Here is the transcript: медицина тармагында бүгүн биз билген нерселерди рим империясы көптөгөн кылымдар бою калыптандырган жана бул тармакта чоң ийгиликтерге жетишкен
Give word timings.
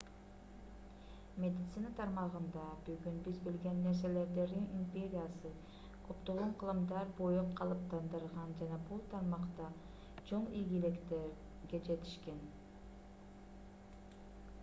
медицина 1.41 1.89
тармагында 1.97 2.63
бүгүн 2.87 3.19
биз 3.27 3.37
билген 3.47 3.81
нерселерди 3.87 4.45
рим 4.53 4.63
империясы 4.79 5.51
көптөгөн 6.07 6.55
кылымдар 6.63 7.13
бою 7.21 7.45
калыптандырган 7.61 8.57
жана 8.63 8.81
бул 8.89 9.05
тармакта 9.13 9.69
чоң 10.33 10.49
ийгиликтерге 10.63 11.85
жетишкен 11.91 12.43